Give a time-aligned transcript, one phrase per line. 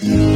[0.00, 0.27] Yeah.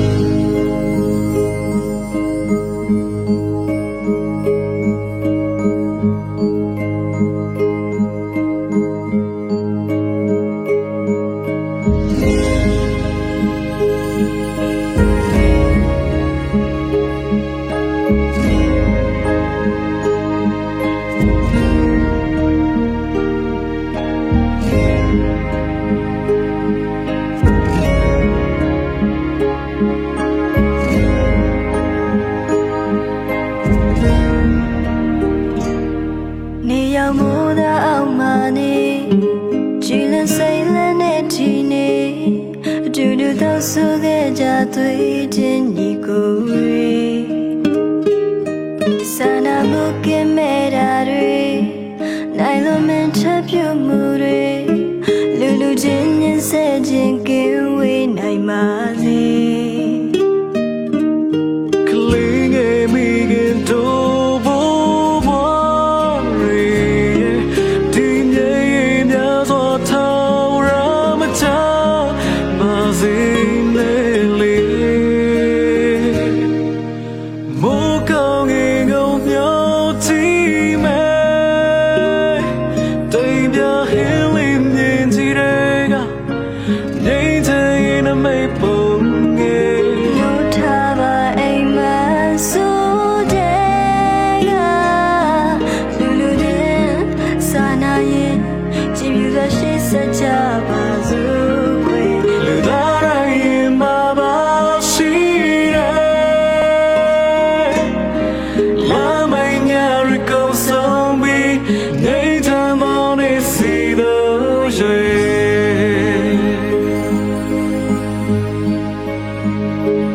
[37.59, 38.21] သာအောင်မ
[38.57, 38.77] နေ
[39.85, 41.91] ကြည်လစိတ်လည်းနဲ့ဒီနေ
[42.87, 46.97] အတူတူသောဆိုခဲ့ကြတွေ့ခြင်းညီကိုရေ
[49.15, 51.39] စနာမှုကင်မဲ့တာတွေ
[52.39, 54.43] နိုင်လို့မင်းချက်ပြုတ်မှုတွေ
[55.39, 57.72] လူလူချင်းညှင်းဆဲခြင်းကင်း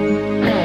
[0.07, 0.56] Yeah.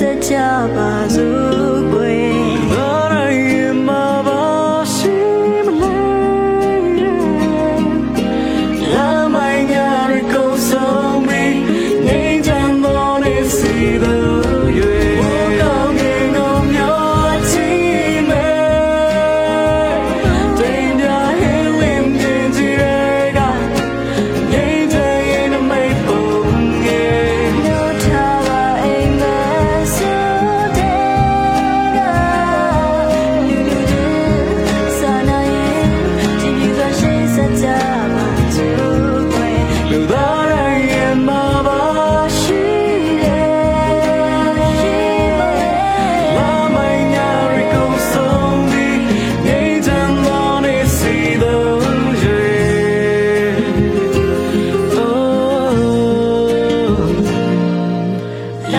[0.00, 0.34] ဆက်ကြ
[0.74, 1.59] ပါစို့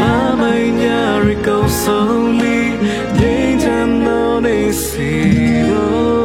[0.01, 2.77] America solely,
[3.19, 6.20] they turn on a sea.